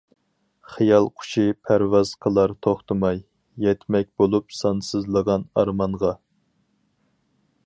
[0.75, 3.21] خىيال قۇشى پەرۋاز قىلار توختىماي،
[3.67, 6.17] يەتمەك بولۇپ سانسىزلىغان ئارمانغا.